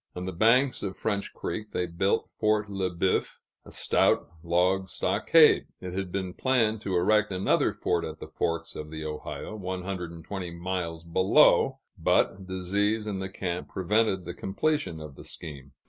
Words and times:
On 0.15 0.25
the 0.25 0.31
banks 0.31 0.81
of 0.81 0.97
French 0.97 1.31
Creek 1.31 1.73
they 1.73 1.85
built 1.85 2.27
Fort 2.27 2.71
Le 2.71 2.89
Boeuf, 2.89 3.39
a 3.65 3.69
stout 3.69 4.27
log 4.41 4.89
stockade. 4.89 5.67
It 5.79 5.93
had 5.93 6.11
been 6.11 6.33
planned 6.33 6.81
to 6.81 6.95
erect 6.95 7.31
another 7.31 7.71
fort 7.71 8.03
at 8.03 8.19
the 8.19 8.27
Forks 8.27 8.73
of 8.73 8.89
the 8.89 9.05
Ohio, 9.05 9.55
one 9.55 9.83
hundred 9.83 10.09
and 10.11 10.25
twenty 10.25 10.49
miles 10.49 11.03
below; 11.03 11.81
but 11.99 12.47
disease 12.47 13.05
in 13.05 13.19
the 13.19 13.29
camp 13.29 13.69
prevented 13.69 14.25
the 14.25 14.33
completion 14.33 14.99
of 14.99 15.13
the 15.13 15.23
scheme. 15.23 15.73